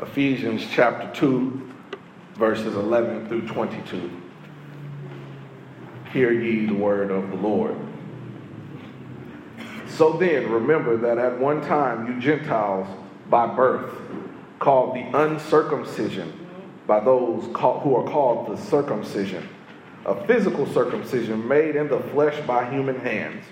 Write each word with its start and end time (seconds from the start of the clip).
Ephesians 0.00 0.62
chapter 0.72 1.10
2, 1.18 1.72
verses 2.34 2.74
11 2.74 3.28
through 3.28 3.48
22. 3.48 4.10
Hear 6.12 6.32
ye 6.32 6.66
the 6.66 6.74
word 6.74 7.10
of 7.10 7.30
the 7.30 7.36
Lord. 7.36 7.74
So 9.88 10.12
then, 10.12 10.50
remember 10.50 10.98
that 10.98 11.16
at 11.16 11.40
one 11.40 11.62
time 11.62 12.06
you 12.06 12.20
Gentiles 12.20 12.86
by 13.30 13.46
birth, 13.46 13.90
called 14.58 14.94
the 14.94 15.18
uncircumcision 15.18 16.46
by 16.86 17.00
those 17.00 17.44
who 17.44 17.96
are 17.96 18.04
called 18.04 18.48
the 18.48 18.56
circumcision, 18.56 19.48
a 20.04 20.26
physical 20.26 20.66
circumcision 20.66 21.48
made 21.48 21.74
in 21.74 21.88
the 21.88 22.00
flesh 22.12 22.38
by 22.46 22.68
human 22.70 23.00
hands. 23.00 23.42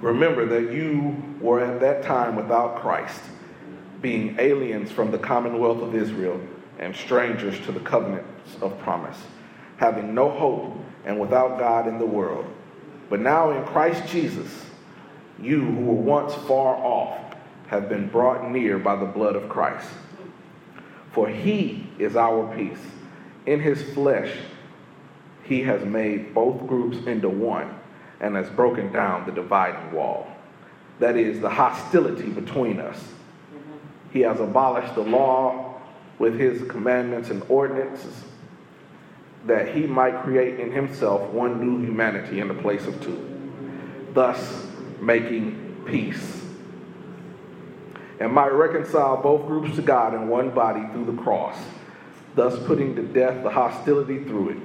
Remember 0.00 0.44
that 0.44 0.72
you 0.72 1.16
were 1.40 1.60
at 1.60 1.78
that 1.80 2.02
time 2.02 2.34
without 2.34 2.80
Christ, 2.80 3.20
being 4.04 4.36
aliens 4.38 4.92
from 4.92 5.10
the 5.10 5.16
commonwealth 5.16 5.80
of 5.80 5.94
Israel 5.94 6.38
and 6.78 6.94
strangers 6.94 7.58
to 7.60 7.72
the 7.72 7.80
covenants 7.80 8.54
of 8.60 8.78
promise, 8.80 9.16
having 9.78 10.14
no 10.14 10.28
hope 10.28 10.76
and 11.06 11.18
without 11.18 11.58
God 11.58 11.88
in 11.88 11.98
the 11.98 12.04
world. 12.04 12.44
But 13.08 13.20
now 13.20 13.52
in 13.52 13.64
Christ 13.64 14.06
Jesus, 14.12 14.66
you 15.40 15.64
who 15.64 15.80
were 15.86 15.94
once 15.94 16.34
far 16.34 16.76
off 16.76 17.18
have 17.68 17.88
been 17.88 18.10
brought 18.10 18.50
near 18.50 18.78
by 18.78 18.94
the 18.94 19.06
blood 19.06 19.36
of 19.36 19.48
Christ. 19.48 19.88
For 21.12 21.26
he 21.26 21.86
is 21.98 22.14
our 22.14 22.54
peace. 22.54 22.84
In 23.46 23.58
his 23.58 23.82
flesh, 23.94 24.36
he 25.44 25.62
has 25.62 25.82
made 25.82 26.34
both 26.34 26.66
groups 26.66 26.98
into 27.06 27.30
one 27.30 27.74
and 28.20 28.36
has 28.36 28.50
broken 28.50 28.92
down 28.92 29.24
the 29.24 29.32
dividing 29.32 29.92
wall. 29.92 30.26
That 30.98 31.16
is, 31.16 31.40
the 31.40 31.48
hostility 31.48 32.28
between 32.28 32.80
us. 32.80 33.02
He 34.14 34.20
has 34.20 34.38
abolished 34.38 34.94
the 34.94 35.02
law 35.02 35.74
with 36.20 36.38
his 36.38 36.62
commandments 36.70 37.30
and 37.30 37.42
ordinances 37.48 38.22
that 39.44 39.74
he 39.74 39.88
might 39.88 40.22
create 40.22 40.60
in 40.60 40.70
himself 40.70 41.28
one 41.30 41.60
new 41.60 41.84
humanity 41.84 42.38
in 42.38 42.46
the 42.46 42.54
place 42.54 42.86
of 42.86 43.02
two, 43.02 43.52
thus 44.14 44.68
making 45.00 45.82
peace. 45.84 46.42
And 48.20 48.32
might 48.32 48.52
reconcile 48.52 49.16
both 49.20 49.48
groups 49.48 49.74
to 49.74 49.82
God 49.82 50.14
in 50.14 50.28
one 50.28 50.50
body 50.50 50.86
through 50.92 51.06
the 51.06 51.20
cross, 51.20 51.58
thus 52.36 52.56
putting 52.68 52.94
to 52.94 53.02
death 53.02 53.42
the 53.42 53.50
hostility 53.50 54.22
through 54.22 54.50
it. 54.50 54.58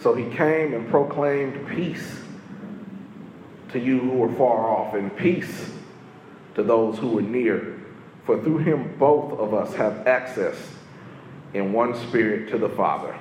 So 0.00 0.14
he 0.14 0.28
came 0.34 0.74
and 0.74 0.90
proclaimed 0.90 1.68
peace 1.68 2.22
to 3.70 3.78
you 3.78 4.00
who 4.00 4.18
were 4.18 4.32
far 4.32 4.66
off, 4.66 4.94
and 4.94 5.16
peace 5.16 5.70
to 6.56 6.64
those 6.64 6.98
who 6.98 7.10
were 7.10 7.22
near. 7.22 7.78
For 8.28 8.38
through 8.42 8.58
him 8.58 8.94
both 8.98 9.38
of 9.38 9.54
us 9.54 9.72
have 9.76 10.06
access 10.06 10.54
in 11.54 11.72
one 11.72 11.94
spirit 11.94 12.50
to 12.50 12.58
the 12.58 12.68
Father. 12.68 13.18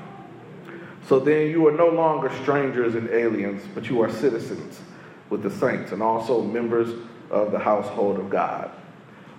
So 1.08 1.17
then 1.17 1.50
you 1.50 1.66
are 1.66 1.72
no 1.72 1.88
longer 1.88 2.30
strangers 2.41 2.94
and 2.94 3.09
aliens, 3.09 3.63
but 3.73 3.89
you 3.89 4.02
are 4.02 4.11
citizens 4.11 4.81
with 5.30 5.44
the 5.44 5.50
saints 5.50 5.94
and 5.94 6.03
also 6.03 6.41
members 6.41 6.89
of 7.31 7.53
the 7.53 7.58
household 7.59 8.19
of 8.19 8.30
God. 8.30 8.69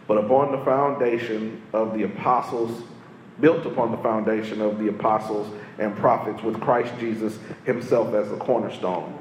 But 0.06 0.16
upon 0.16 0.52
the 0.52 0.64
foundation 0.64 1.60
of 1.74 1.92
the 1.92 2.04
apostles, 2.04 2.84
built 3.38 3.66
upon 3.66 3.90
the 3.90 3.98
foundation 3.98 4.62
of 4.62 4.78
the 4.78 4.88
apostles 4.88 5.54
and 5.78 5.94
prophets, 5.94 6.42
with 6.42 6.58
Christ 6.62 6.94
Jesus 6.98 7.38
himself 7.66 8.14
as 8.14 8.30
the 8.30 8.38
cornerstone. 8.38 9.18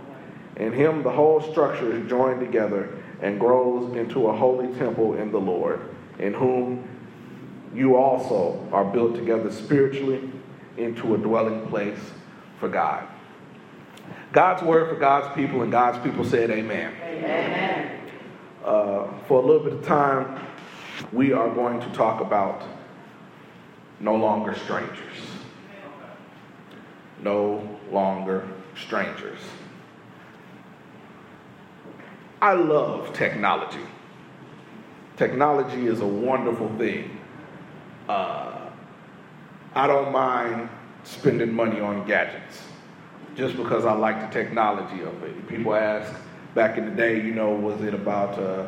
In 0.55 0.71
him, 0.71 1.03
the 1.03 1.11
whole 1.11 1.41
structure 1.41 1.91
is 1.91 2.07
joined 2.07 2.39
together 2.39 2.97
and 3.21 3.37
grows 3.37 3.97
into 3.97 4.27
a 4.27 4.33
holy 4.33 4.73
temple 4.75 5.15
in 5.15 5.29
the 5.33 5.41
Lord, 5.41 5.81
in 6.19 6.33
whom 6.33 6.87
you 7.73 7.95
also 7.95 8.67
are 8.71 8.85
built 8.85 9.15
together 9.15 9.51
spiritually 9.51 10.31
into 10.77 11.15
a 11.15 11.17
dwelling 11.17 11.67
place 11.67 11.99
for 12.59 12.69
God. 12.69 13.07
God's 14.31 14.63
word 14.63 14.89
for 14.89 14.95
God's 14.95 15.33
people, 15.35 15.61
and 15.61 15.71
God's 15.71 15.99
people 15.99 16.25
said, 16.25 16.49
Amen. 16.51 16.93
Amen. 17.01 17.99
Uh, 18.63 19.07
for 19.27 19.41
a 19.41 19.45
little 19.45 19.63
bit 19.63 19.73
of 19.73 19.85
time, 19.85 20.45
we 21.13 21.31
are 21.33 21.49
going 21.49 21.79
to 21.79 21.89
talk 21.89 22.21
about 22.21 22.63
no 23.99 24.15
longer 24.15 24.53
strangers. 24.55 25.15
No 27.21 27.77
longer 27.91 28.47
strangers. 28.75 29.39
I 32.41 32.53
love 32.53 33.13
technology. 33.13 33.81
Technology 35.17 35.87
is 35.87 36.01
a 36.01 36.07
wonderful 36.07 36.69
thing. 36.77 37.19
Uh, 38.07 38.69
I 39.73 39.87
don't 39.87 40.11
mind 40.11 40.69
spending 41.03 41.51
money 41.51 41.79
on 41.79 42.05
gadgets 42.05 42.61
just 43.35 43.57
because 43.57 43.83
I 43.83 43.93
like 43.93 44.21
the 44.21 44.27
technology 44.27 45.01
of 45.01 45.23
it. 45.23 45.47
People 45.47 45.73
ask 45.73 46.13
back 46.53 46.77
in 46.77 46.85
the 46.85 46.95
day, 46.95 47.15
you 47.15 47.33
know, 47.33 47.49
was 47.49 47.81
it 47.81 47.95
about 47.95 48.37
uh, 48.37 48.67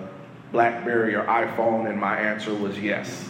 Blackberry 0.51 1.13
or 1.13 1.23
iPhone? 1.25 1.87
And 1.87 1.99
my 1.99 2.17
answer 2.17 2.53
was 2.55 2.79
yes. 2.79 3.29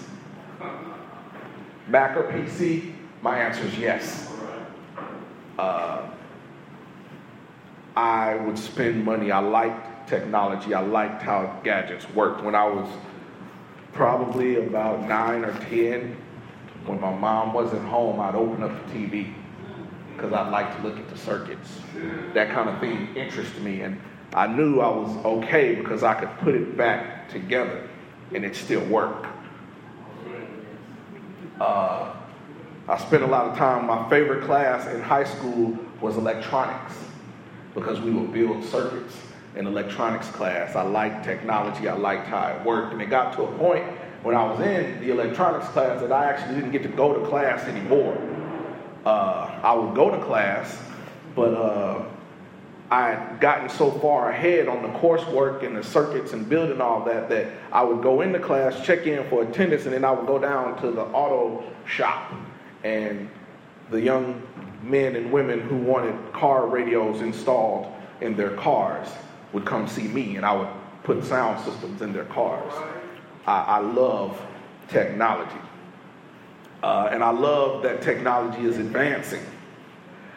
Mac 1.88 2.16
or 2.16 2.24
PC? 2.24 2.94
My 3.22 3.38
answer 3.38 3.64
is 3.64 3.78
yes. 3.78 4.32
Uh, 5.58 6.10
I 7.98 8.36
would 8.36 8.58
spend 8.58 9.04
money. 9.04 9.30
I 9.30 9.40
liked 9.40 10.08
technology. 10.08 10.74
I 10.74 10.80
liked 10.80 11.22
how 11.22 11.60
gadgets 11.66 12.10
worked. 12.12 12.44
When 12.44 12.56
I 12.56 12.66
was 12.66 12.90
probably 14.00 14.56
about 14.66 15.10
nine 15.10 15.44
or 15.44 15.52
ten, 15.70 16.16
when 16.86 17.02
my 17.02 17.14
mom 17.14 17.52
wasn't 17.52 17.86
home, 17.90 18.18
I'd 18.22 18.34
open 18.34 18.64
up 18.64 18.72
the 18.88 18.94
TV 18.94 19.34
because 20.16 20.32
I'd 20.32 20.50
like 20.52 20.74
to 20.78 20.88
look 20.88 20.98
at 20.98 21.10
the 21.10 21.18
circuits. 21.18 21.70
That 22.34 22.50
kind 22.54 22.70
of 22.70 22.80
thing 22.80 23.14
interested 23.18 23.62
me, 23.62 23.82
and 23.82 24.00
I 24.34 24.48
knew 24.48 24.80
I 24.80 24.88
was 24.88 25.26
okay 25.26 25.76
because 25.76 26.04
I 26.04 26.14
could 26.14 26.30
put 26.38 26.56
it 26.56 26.78
back 26.78 27.28
together 27.28 27.90
and 28.34 28.46
it 28.46 28.56
still 28.56 28.86
worked. 28.86 29.28
Uh, 31.60 32.16
I 32.88 32.98
spent 33.00 33.24
a 33.24 33.28
lot 33.28 33.48
of 33.48 33.58
time. 33.58 33.86
My 33.86 34.10
favorite 34.10 34.46
class 34.46 34.88
in 34.88 35.02
high 35.02 35.26
school 35.26 35.78
was 36.00 36.16
electronics 36.16 36.94
because 37.76 38.00
we 38.00 38.12
would 38.12 38.32
build 38.32 38.64
circuits 38.64 39.18
in 39.56 39.68
electronics 39.68 40.28
class. 40.30 40.76
I 40.76 40.84
liked 40.84 41.24
technology. 41.24 41.88
I 41.88 41.96
liked 41.96 42.28
how 42.28 42.48
it 42.48 42.66
worked, 42.66 42.94
and 42.94 43.02
it 43.02 43.10
got 43.10 43.34
to 43.34 43.44
a 43.44 43.58
point 43.58 43.86
when 44.24 44.36
I 44.36 44.44
was 44.44 44.60
in 44.60 45.00
the 45.00 45.12
electronics 45.12 45.68
class 45.70 46.02
that 46.02 46.12
I 46.12 46.26
actually 46.26 46.56
didn't 46.56 46.72
get 46.72 46.84
to 46.84 46.90
go 46.90 47.14
to 47.14 47.26
class 47.28 47.64
anymore. 47.68 48.18
Uh, 49.06 49.60
I 49.64 49.74
would 49.74 49.96
go 49.96 50.12
to 50.12 50.24
class, 50.24 50.78
but 51.36 51.54
uh, 51.54 52.04
I 52.92 53.12
had 53.12 53.40
gotten 53.40 53.70
so 53.70 53.92
far 53.92 54.32
ahead 54.32 54.68
on 54.68 54.82
the 54.82 54.90
coursework 55.00 55.64
and 55.64 55.76
the 55.76 55.84
circuits 55.84 56.34
and 56.34 56.50
building 56.50 56.82
all 56.82 57.06
that 57.06 57.30
that 57.30 57.48
I 57.72 57.84
would 57.84 58.02
go 58.02 58.22
into 58.22 58.40
class, 58.40 58.86
check 58.86 59.06
in 59.06 59.28
for 59.30 59.44
attendance, 59.44 59.86
and 59.86 59.94
then 59.94 60.04
I 60.04 60.12
would 60.12 60.28
go 60.28 60.38
down 60.38 60.80
to 60.82 60.92
the 60.92 61.04
auto 61.04 61.64
shop. 61.86 62.34
And 62.84 63.30
the 63.90 64.02
young 64.02 64.42
men 64.84 65.16
and 65.16 65.32
women 65.32 65.60
who 65.60 65.78
wanted 65.78 66.16
car 66.34 66.68
radios 66.68 67.22
installed 67.22 67.94
in 68.22 68.36
their 68.36 68.56
cars 68.58 69.08
would 69.54 69.66
come 69.66 69.88
see 69.88 70.08
me, 70.08 70.36
and 70.36 70.46
I 70.46 70.54
would 70.54 70.70
put 71.04 71.24
sound 71.24 71.64
systems 71.64 72.02
in 72.02 72.14
their 72.14 72.26
cars. 72.26 72.74
I, 73.48 73.62
I 73.62 73.80
love 73.80 74.40
technology. 74.90 75.60
Uh, 76.84 77.10
and 77.12 77.24
I 77.24 77.32
love 77.32 77.84
that 77.84 78.02
technology 78.02 78.66
is 78.66 78.78
advancing. 78.78 79.44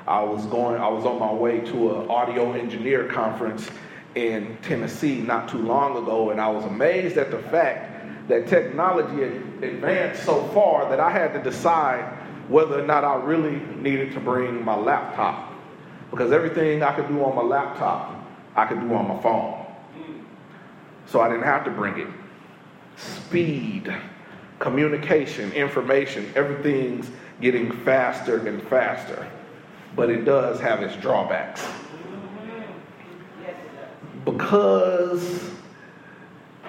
I 0.07 0.23
was 0.23 0.45
going, 0.47 0.81
I 0.81 0.89
was 0.89 1.05
on 1.05 1.19
my 1.21 1.33
way 1.33 1.61
to 1.61 1.95
an 1.95 2.11
audio 2.11 2.53
engineer 2.53 3.07
conference 3.07 3.71
in 4.15 4.59
Tennessee 4.63 5.21
not 5.21 5.49
too 5.49 5.63
long 5.63 5.97
ago, 5.97 6.31
and 6.31 6.41
I 6.41 6.49
was 6.49 6.65
amazed 6.65 7.17
at 7.17 7.31
the 7.31 7.39
fact 7.39 8.29
that 8.29 8.49
technology 8.49 9.23
had 9.23 9.63
advanced 9.63 10.25
so 10.25 10.47
far 10.49 10.89
that 10.91 11.01
I 11.01 11.11
had 11.11 11.33
to 11.35 11.43
decide 11.43 12.05
whether 12.49 12.81
or 12.81 12.87
not 12.87 13.05
I 13.05 13.15
really 13.17 13.61
needed 13.77 14.13
to 14.13 14.21
bring 14.21 14.65
my 14.65 14.75
laptop. 14.75 15.53
Because 16.11 16.33
everything 16.33 16.83
I 16.83 16.95
could 16.95 17.09
do 17.09 17.25
on 17.25 17.35
my 17.37 17.43
laptop, 17.43 18.22
I 18.57 18.67
could 18.67 18.81
do 18.81 18.95
on 18.95 19.09
my 19.09 19.21
phone. 19.23 19.67
So 21.07 21.21
I 21.21 21.29
didn't 21.29 21.45
have 21.45 21.65
to 21.65 21.71
bring 21.71 21.99
it. 21.99 22.09
Speed, 22.97 23.95
communication, 24.59 25.53
information, 25.53 26.31
everything's 26.37 27.11
getting 27.41 27.73
faster 27.85 28.47
and 28.47 28.63
faster 28.69 29.27
but 29.95 30.11
it 30.11 30.25
does 30.25 30.61
have 30.61 30.83
its 30.83 30.97
drawbacks. 30.97 31.67
Because 34.25 35.51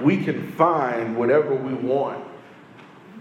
we 0.01 0.23
can 0.23 0.51
find 0.53 1.15
whatever 1.15 1.55
we 1.55 1.73
want 1.73 2.23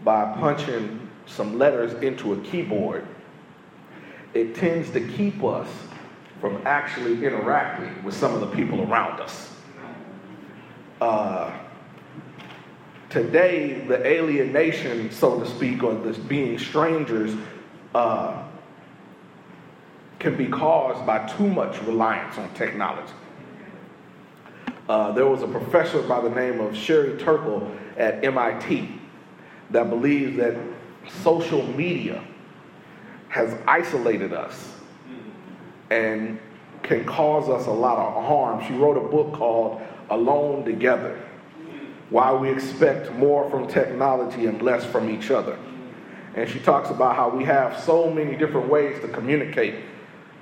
by 0.05 0.35
punching 0.39 1.09
some 1.27 1.59
letters 1.59 1.93
into 2.03 2.33
a 2.33 2.37
keyboard, 2.41 3.07
it 4.35 4.55
tends 4.55 4.91
to 4.91 5.01
keep 5.01 5.45
us 5.45 5.69
from 6.43 6.61
actually 6.67 7.25
interacting 7.25 8.03
with 8.03 8.17
some 8.17 8.35
of 8.35 8.41
the 8.41 8.49
people 8.49 8.83
around 8.83 9.21
us. 9.21 9.55
Uh, 11.01 11.57
today 13.09 13.87
the 13.87 14.05
alienation, 14.05 15.09
so 15.13 15.39
to 15.39 15.47
speak, 15.47 15.85
or 15.85 15.95
this 15.95 16.19
being 16.19 16.59
strangers, 16.59 17.37
uh, 17.95 18.43
can 20.19 20.37
be 20.37 20.49
caused 20.49 21.07
by 21.07 21.25
too 21.29 21.47
much 21.47 21.81
reliance 21.83 22.37
on 22.37 22.53
technology. 22.55 23.13
Uh, 24.89 25.13
there 25.13 25.29
was 25.29 25.43
a 25.43 25.49
professor 25.49 26.03
by 26.03 26.21
the 26.21 26.31
name 26.31 26.61
of 26.61 26.77
Sherry 26.77 27.17
Turkle 27.19 27.71
at 27.97 28.25
MIT 28.25 29.01
that 29.71 29.89
believes 29.89 30.37
that 30.39 30.57
social 31.23 31.65
media 31.75 32.21
has 33.29 33.57
isolated 33.69 34.33
us 34.33 34.73
and 35.93 36.39
can 36.83 37.05
cause 37.05 37.49
us 37.49 37.67
a 37.67 37.71
lot 37.71 37.99
of 37.99 38.25
harm. 38.25 38.65
She 38.67 38.73
wrote 38.73 38.97
a 38.97 39.09
book 39.09 39.35
called 39.35 39.81
Alone 40.11 40.65
Together 40.65 41.21
Why 42.11 42.33
We 42.33 42.51
Expect 42.51 43.13
More 43.13 43.49
from 43.51 43.69
Technology 43.69 44.47
and 44.47 44.61
Less 44.63 44.85
from 44.85 45.11
Each 45.11 45.31
Other. 45.31 45.59
And 46.35 46.49
she 46.49 46.59
talks 46.61 46.89
about 46.89 47.15
how 47.15 47.29
we 47.29 47.45
have 47.45 47.79
so 47.79 48.11
many 48.11 48.37
different 48.37 48.69
ways 48.69 49.01
to 49.03 49.09
communicate 49.09 49.85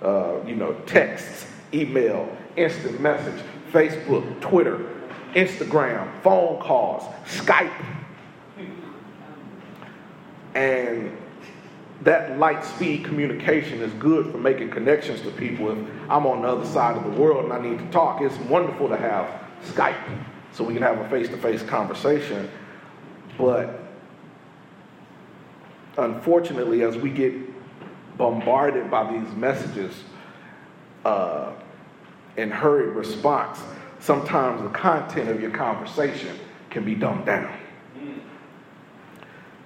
uh, 0.02 0.41
you 0.47 0.55
know, 0.55 0.73
texts, 0.87 1.47
email, 1.75 2.29
instant 2.56 3.00
message, 3.00 3.44
Facebook, 3.73 4.41
Twitter, 4.41 4.79
Instagram, 5.35 6.08
phone 6.23 6.61
calls, 6.61 7.03
Skype. 7.26 7.73
And 10.55 11.17
that 12.02 12.38
light 12.38 12.64
speed 12.64 13.05
communication 13.05 13.81
is 13.81 13.93
good 13.94 14.31
for 14.32 14.38
making 14.38 14.70
connections 14.70 15.20
to 15.23 15.31
people. 15.32 15.70
If 15.70 15.79
I'm 16.08 16.26
on 16.26 16.43
the 16.43 16.49
other 16.49 16.67
side 16.67 16.97
of 16.97 17.05
the 17.05 17.20
world 17.20 17.44
and 17.44 17.52
I 17.52 17.61
need 17.61 17.79
to 17.79 17.87
talk, 17.91 18.23
it's 18.23 18.37
wonderful 18.38 18.88
to 18.88 18.97
have 18.97 19.29
Skype 19.64 19.97
so 20.52 20.64
we 20.64 20.73
can 20.73 20.82
have 20.82 20.99
a 20.99 21.08
face 21.11 21.29
to 21.29 21.37
face 21.37 21.62
conversation. 21.62 22.50
But 23.37 23.81
unfortunately, 25.99 26.82
as 26.82 26.97
we 26.97 27.11
get 27.11 27.35
bombarded 28.17 28.91
by 28.91 29.12
these 29.12 29.35
messages 29.35 30.05
uh, 31.05 31.53
in 32.37 32.50
hurried 32.50 32.96
response, 32.96 33.61
sometimes 33.99 34.62
the 34.62 34.70
content 34.70 35.29
of 35.29 35.41
your 35.41 35.50
conversation 35.50 36.38
can 36.70 36.85
be 36.85 36.94
dumbed 36.94 37.26
down. 37.26 37.55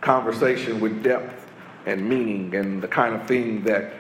Conversation 0.01 0.81
with 0.81 1.03
depth 1.03 1.44
and 1.87 2.09
meaning 2.09 2.55
and 2.55 2.83
the 2.83 2.89
kind 2.89 3.15
of 3.15 3.27
thing 3.27 3.63
that 3.65 3.95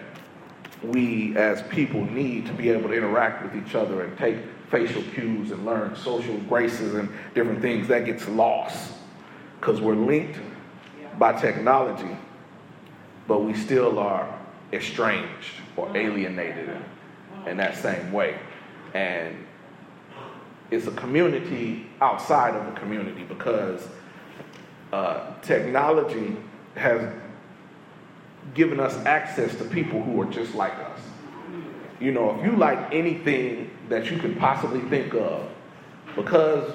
we 0.82 1.36
as 1.36 1.62
people 1.62 2.04
need 2.06 2.46
to 2.46 2.52
be 2.52 2.68
able 2.70 2.88
to 2.88 2.94
interact 2.94 3.42
with 3.42 3.66
each 3.66 3.74
other 3.74 4.02
and 4.02 4.16
take 4.18 4.36
facial 4.70 5.02
cues 5.14 5.50
and 5.50 5.64
learn 5.64 5.94
social 5.96 6.36
graces 6.48 6.94
and 6.94 7.08
different 7.34 7.60
things 7.60 7.88
that 7.88 8.04
gets 8.04 8.28
lost. 8.28 8.92
Because 9.60 9.80
we're 9.80 9.94
linked 9.94 10.38
by 11.18 11.32
technology 11.40 12.16
but 13.26 13.40
we 13.40 13.54
still 13.54 13.98
are 13.98 14.38
estranged 14.72 15.54
or 15.76 15.94
alienated 15.96 16.70
in, 17.46 17.56
that 17.56 17.76
same 17.76 18.12
way. 18.12 18.38
And 18.92 19.36
it's 20.70 20.86
a 20.86 20.92
community 20.92 21.86
outside 22.00 22.54
of 22.54 22.66
a 22.68 22.78
community 22.78 23.24
because 23.24 23.86
uh, 24.92 25.32
technology 25.42 26.36
has 26.76 27.00
given 28.52 28.80
us 28.80 28.94
access 29.06 29.54
to 29.56 29.64
people 29.64 30.02
who 30.02 30.20
are 30.20 30.26
just 30.26 30.54
like 30.54 30.74
us. 30.74 31.00
You 32.00 32.12
know, 32.12 32.38
if 32.38 32.44
you 32.44 32.56
like 32.56 32.92
anything 32.92 33.70
that 33.88 34.10
you 34.10 34.18
could 34.18 34.38
possibly 34.38 34.80
think 34.90 35.14
of, 35.14 35.48
because 36.16 36.70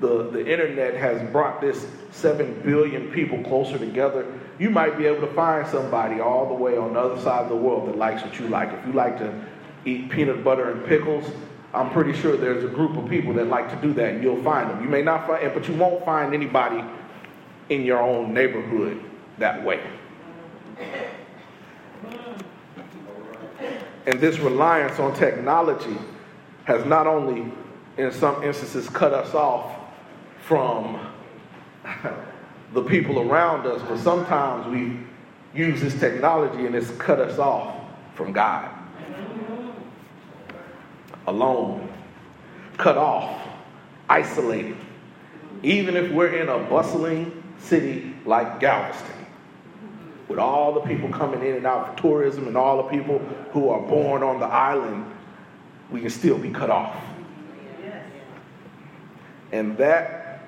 the, 0.00 0.30
the 0.30 0.46
internet 0.46 0.94
has 0.94 1.22
brought 1.30 1.60
this 1.60 1.86
7 2.12 2.62
billion 2.62 3.10
people 3.10 3.42
closer 3.44 3.78
together, 3.78 4.26
you 4.58 4.70
might 4.70 4.96
be 4.96 5.06
able 5.06 5.26
to 5.26 5.34
find 5.34 5.66
somebody 5.68 6.20
all 6.20 6.48
the 6.48 6.54
way 6.54 6.76
on 6.76 6.94
the 6.94 7.00
other 7.00 7.20
side 7.20 7.42
of 7.42 7.48
the 7.48 7.56
world 7.56 7.88
that 7.88 7.96
likes 7.96 8.22
what 8.22 8.38
you 8.38 8.48
like. 8.48 8.72
If 8.72 8.86
you 8.86 8.92
like 8.92 9.18
to 9.18 9.44
eat 9.84 10.10
peanut 10.10 10.42
butter 10.42 10.70
and 10.70 10.84
pickles, 10.86 11.30
I'm 11.74 11.90
pretty 11.90 12.14
sure 12.14 12.36
there's 12.36 12.64
a 12.64 12.68
group 12.68 12.96
of 12.96 13.08
people 13.08 13.34
that 13.34 13.48
like 13.48 13.68
to 13.68 13.76
do 13.86 13.92
that, 13.94 14.14
and 14.14 14.22
you'll 14.22 14.42
find 14.42 14.70
them. 14.70 14.82
You 14.82 14.88
may 14.88 15.02
not 15.02 15.26
find, 15.26 15.44
it, 15.44 15.54
but 15.54 15.68
you 15.68 15.74
won't 15.74 16.04
find 16.04 16.32
anybody 16.32 16.82
in 17.68 17.82
your 17.82 18.00
own 18.00 18.32
neighborhood 18.32 19.02
that 19.38 19.62
way. 19.62 19.80
And 24.06 24.20
this 24.20 24.38
reliance 24.38 24.98
on 25.00 25.14
technology 25.14 25.98
has 26.64 26.84
not 26.84 27.06
only, 27.06 27.52
in 27.96 28.12
some 28.12 28.42
instances, 28.42 28.88
cut 28.88 29.12
us 29.12 29.34
off 29.34 29.72
from 30.42 31.00
the 32.72 32.82
people 32.82 33.20
around 33.20 33.66
us, 33.66 33.82
but 33.88 33.98
sometimes 33.98 34.66
we 34.68 34.98
use 35.58 35.80
this 35.80 35.98
technology 35.98 36.66
and 36.66 36.74
it's 36.74 36.90
cut 36.92 37.18
us 37.18 37.38
off 37.38 37.76
from 38.14 38.32
God. 38.32 38.70
Alone, 41.26 41.88
cut 42.76 42.96
off, 42.96 43.40
isolated. 44.08 44.76
Even 45.62 45.96
if 45.96 46.12
we're 46.12 46.36
in 46.36 46.48
a 46.48 46.58
bustling 46.68 47.42
city 47.58 48.14
like 48.24 48.60
Galveston, 48.60 49.25
with 50.36 50.44
all 50.44 50.74
the 50.74 50.80
people 50.80 51.08
coming 51.08 51.40
in 51.40 51.56
and 51.56 51.66
out 51.66 51.96
for 51.96 52.02
tourism 52.02 52.46
and 52.46 52.58
all 52.58 52.76
the 52.76 52.90
people 52.90 53.20
who 53.52 53.70
are 53.70 53.80
born 53.80 54.22
on 54.22 54.38
the 54.38 54.44
island, 54.44 55.10
we 55.90 55.98
can 56.02 56.10
still 56.10 56.36
be 56.36 56.50
cut 56.50 56.68
off. 56.68 56.94
And 59.50 59.78
that 59.78 60.42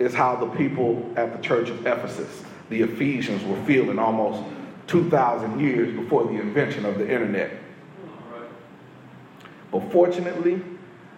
is 0.00 0.12
how 0.12 0.34
the 0.34 0.48
people 0.48 1.12
at 1.14 1.32
the 1.32 1.40
church 1.46 1.70
of 1.70 1.86
Ephesus, 1.86 2.42
the 2.70 2.82
Ephesians, 2.82 3.44
were 3.44 3.62
feeling 3.66 4.00
almost 4.00 4.42
2,000 4.88 5.60
years 5.60 5.96
before 5.96 6.24
the 6.24 6.40
invention 6.40 6.84
of 6.84 6.98
the 6.98 7.08
internet. 7.08 7.52
But 9.70 9.92
fortunately, 9.92 10.60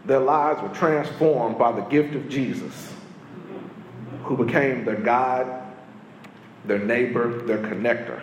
their 0.04 0.20
lives 0.20 0.60
were 0.60 0.74
transformed 0.74 1.56
by 1.56 1.72
the 1.72 1.82
gift 1.82 2.14
of 2.14 2.28
Jesus, 2.28 2.92
who 4.24 4.36
became 4.36 4.84
their 4.84 4.96
God 4.96 5.61
their 6.64 6.78
neighbor, 6.78 7.42
their 7.42 7.58
connector. 7.58 8.22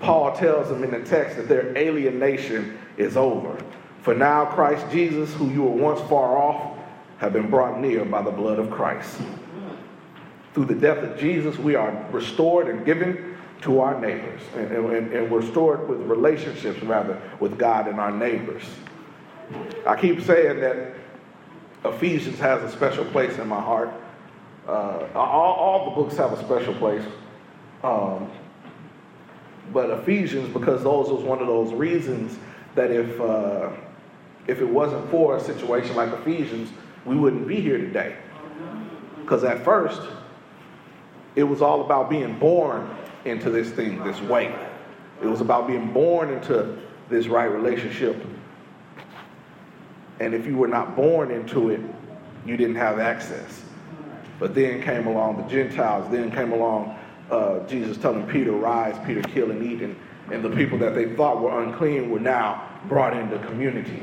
Paul 0.00 0.36
tells 0.36 0.68
them 0.68 0.84
in 0.84 0.90
the 0.90 1.02
text 1.02 1.36
that 1.36 1.48
their 1.48 1.76
alienation 1.76 2.78
is 2.96 3.16
over. 3.16 3.58
For 4.02 4.14
now, 4.14 4.46
Christ 4.46 4.86
Jesus, 4.90 5.32
who 5.34 5.50
you 5.50 5.62
were 5.62 5.70
once 5.70 6.00
far 6.08 6.38
off, 6.38 6.78
have 7.18 7.32
been 7.32 7.50
brought 7.50 7.80
near 7.80 8.04
by 8.04 8.22
the 8.22 8.30
blood 8.30 8.58
of 8.58 8.70
Christ. 8.70 9.20
Through 10.54 10.66
the 10.66 10.74
death 10.74 10.98
of 10.98 11.18
Jesus, 11.18 11.58
we 11.58 11.74
are 11.74 12.06
restored 12.12 12.68
and 12.68 12.86
given 12.86 13.36
to 13.62 13.80
our 13.80 14.00
neighbors. 14.00 14.40
And, 14.54 14.70
and, 14.70 15.12
and 15.12 15.30
we're 15.30 15.40
restored 15.40 15.88
with 15.88 16.00
relationships, 16.02 16.80
rather, 16.82 17.20
with 17.40 17.58
God 17.58 17.88
and 17.88 17.98
our 17.98 18.12
neighbors. 18.12 18.62
I 19.86 19.96
keep 19.96 20.20
saying 20.22 20.60
that 20.60 20.94
Ephesians 21.84 22.38
has 22.38 22.62
a 22.62 22.70
special 22.74 23.04
place 23.06 23.36
in 23.38 23.48
my 23.48 23.60
heart 23.60 23.90
uh, 24.68 25.08
all, 25.14 25.54
all, 25.54 25.90
the 25.90 25.96
books 26.02 26.16
have 26.16 26.32
a 26.32 26.44
special 26.44 26.74
place. 26.74 27.04
Um, 27.82 28.30
but 29.72 29.90
Ephesians, 29.90 30.52
because 30.52 30.82
those 30.82 31.08
was 31.08 31.22
one 31.22 31.40
of 31.40 31.46
those 31.46 31.72
reasons 31.72 32.38
that 32.74 32.90
if 32.90 33.20
uh, 33.20 33.70
if 34.46 34.60
it 34.60 34.68
wasn't 34.68 35.08
for 35.10 35.36
a 35.36 35.40
situation 35.40 35.94
like 35.94 36.12
Ephesians, 36.12 36.70
we 37.04 37.16
wouldn't 37.16 37.46
be 37.46 37.60
here 37.60 37.78
today. 37.78 38.16
Because 39.20 39.44
at 39.44 39.64
first, 39.64 40.00
it 41.36 41.42
was 41.44 41.62
all 41.62 41.82
about 41.82 42.08
being 42.08 42.38
born 42.38 42.88
into 43.24 43.50
this 43.50 43.70
thing 43.70 44.02
this 44.02 44.20
way. 44.22 44.54
It 45.22 45.26
was 45.26 45.40
about 45.40 45.66
being 45.66 45.92
born 45.92 46.30
into 46.30 46.78
this 47.10 47.26
right 47.26 47.44
relationship. 47.44 48.24
And 50.20 50.34
if 50.34 50.46
you 50.46 50.56
were 50.56 50.68
not 50.68 50.96
born 50.96 51.30
into 51.30 51.70
it, 51.70 51.80
you 52.46 52.56
didn't 52.56 52.76
have 52.76 52.98
access. 52.98 53.62
But 54.38 54.54
then 54.54 54.82
came 54.82 55.06
along 55.06 55.38
the 55.38 55.48
Gentiles, 55.48 56.10
then 56.10 56.30
came 56.30 56.52
along 56.52 56.96
uh, 57.30 57.60
Jesus 57.66 57.98
telling 57.98 58.26
Peter, 58.26 58.52
Rise, 58.52 58.96
Peter, 59.06 59.22
kill 59.22 59.50
and 59.50 59.62
eat. 59.62 59.82
And, 59.82 59.96
and 60.32 60.44
the 60.44 60.50
people 60.50 60.78
that 60.78 60.94
they 60.94 61.14
thought 61.16 61.40
were 61.40 61.62
unclean 61.62 62.10
were 62.10 62.20
now 62.20 62.68
brought 62.88 63.16
into 63.16 63.38
community. 63.46 64.02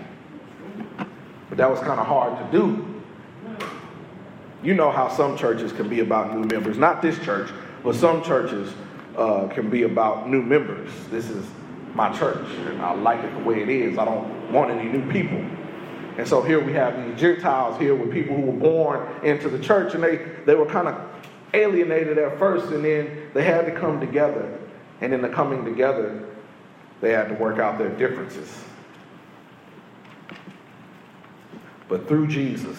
But 1.50 1.58
that 1.58 1.70
was 1.70 1.80
kind 1.80 2.00
of 2.00 2.08
hard 2.08 2.51
to 2.51 2.58
do. 2.58 2.86
You 4.63 4.74
know 4.74 4.92
how 4.92 5.10
some 5.10 5.38
churches 5.38 5.72
can 5.72 5.88
be 5.88 6.00
about 6.00 6.36
new 6.36 6.44
members. 6.46 6.77
Not 6.77 7.01
this 7.01 7.18
church, 7.20 7.51
but 7.84 7.96
some 7.96 8.24
churches 8.24 8.74
uh, 9.15 9.48
can 9.48 9.70
be 9.70 9.84
about 9.84 10.27
new 10.27 10.42
members. 10.42 10.92
This 11.12 11.30
is 11.30 11.46
my 11.94 12.12
church, 12.18 12.46
and 12.65 12.82
I 12.82 12.94
like 12.94 13.24
it 13.24 13.32
the 13.38 13.44
way 13.44 13.62
it 13.62 13.70
is. 13.70 13.98
I 13.98 14.06
don't 14.06 14.51
want 14.51 14.72
any 14.72 14.89
new 14.89 15.12
people. 15.12 15.44
And 16.17 16.27
so 16.27 16.41
here 16.41 16.63
we 16.63 16.74
have 16.74 16.95
the 16.95 17.13
Gentiles 17.15 17.79
here 17.79 17.93
with 17.93 18.12
people 18.12 18.36
who 18.36 18.43
were 18.43 18.60
born 18.60 19.25
into 19.25 19.50
the 19.50 19.60
church 19.60 19.95
and 19.95 20.03
they, 20.03 20.17
they 20.45 20.55
were 20.55 20.65
kind 20.65 20.88
of 20.88 21.01
alienated 21.53 22.17
at 22.17 22.39
first 22.39 22.67
and 22.72 22.84
then 22.86 23.29
they 23.34 23.43
had 23.43 23.65
to 23.65 23.72
come 23.72 24.00
together. 24.00 24.60
And 25.01 25.13
in 25.13 25.22
the 25.22 25.29
coming 25.29 25.65
together, 25.65 26.24
they 27.01 27.12
had 27.12 27.27
to 27.27 27.36
work 27.36 27.60
out 27.60 27.77
their 27.77 27.89
differences. 27.89 28.63
But 31.89 32.07
through 32.07 32.27
Jesus, 32.27 32.77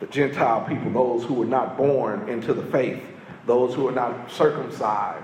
the 0.00 0.06
Gentile 0.06 0.64
people, 0.66 0.90
those 0.90 1.24
who 1.24 1.34
were 1.34 1.46
not 1.46 1.76
born 1.76 2.28
into 2.28 2.54
the 2.54 2.64
faith, 2.72 3.02
those 3.46 3.74
who 3.74 3.84
were 3.84 3.92
not 3.92 4.30
circumcised, 4.30 5.22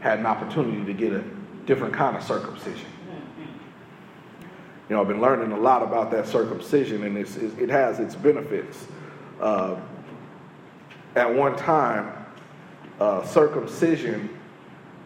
had 0.00 0.20
an 0.20 0.26
opportunity 0.26 0.84
to 0.84 0.92
get 0.94 1.12
a 1.12 1.22
different 1.66 1.94
kind 1.94 2.16
of 2.16 2.22
circumcision. 2.22 2.86
You 4.88 4.96
know, 4.96 5.02
I've 5.02 5.08
been 5.08 5.20
learning 5.20 5.52
a 5.52 5.58
lot 5.58 5.82
about 5.82 6.10
that 6.10 6.26
circumcision, 6.26 7.04
and 7.04 7.16
it 7.16 7.70
has 7.70 8.00
its 8.00 8.14
benefits. 8.14 8.86
Uh, 9.40 9.76
at 11.14 11.32
one 11.32 11.56
time, 11.56 12.12
uh, 13.00 13.24
circumcision 13.24 14.28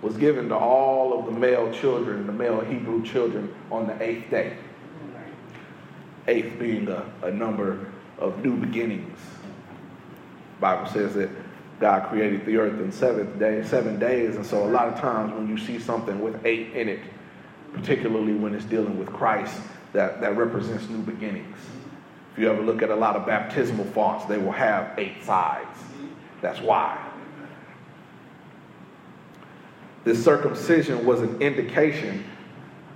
was 0.02 0.16
given 0.16 0.48
to 0.48 0.56
all 0.56 1.18
of 1.18 1.26
the 1.26 1.32
male 1.32 1.72
children, 1.72 2.26
the 2.26 2.32
male 2.32 2.60
Hebrew 2.60 3.04
children, 3.04 3.54
on 3.70 3.86
the 3.86 4.02
eighth 4.02 4.30
day. 4.30 4.56
Eighth 6.28 6.58
being 6.58 6.88
a, 6.88 7.10
a 7.22 7.30
number 7.30 7.86
of 8.18 8.44
new 8.44 8.56
beginnings. 8.56 9.18
Bible 10.60 10.90
says 10.90 11.14
that 11.14 11.30
God 11.80 12.08
created 12.08 12.46
the 12.46 12.56
earth 12.56 12.80
in 12.80 12.90
seventh 12.90 13.38
day, 13.38 13.62
seven 13.64 13.98
days, 13.98 14.36
and 14.36 14.44
so 14.44 14.64
a 14.64 14.70
lot 14.70 14.88
of 14.88 14.98
times 14.98 15.32
when 15.34 15.48
you 15.48 15.58
see 15.58 15.78
something 15.78 16.20
with 16.20 16.44
eight 16.46 16.74
in 16.74 16.88
it, 16.88 17.00
particularly 17.76 18.32
when 18.32 18.54
it's 18.54 18.64
dealing 18.64 18.98
with 18.98 19.08
Christ, 19.08 19.60
that, 19.92 20.20
that 20.20 20.36
represents 20.36 20.88
new 20.88 20.98
beginnings. 20.98 21.56
If 22.32 22.40
you 22.40 22.50
ever 22.50 22.62
look 22.62 22.82
at 22.82 22.90
a 22.90 22.96
lot 22.96 23.16
of 23.16 23.26
baptismal 23.26 23.84
fonts, 23.86 24.24
they 24.26 24.38
will 24.38 24.52
have 24.52 24.98
eight 24.98 25.22
sides. 25.22 25.78
That's 26.42 26.60
why. 26.60 26.98
This 30.04 30.22
circumcision 30.22 31.04
was 31.04 31.20
an 31.20 31.40
indication, 31.40 32.24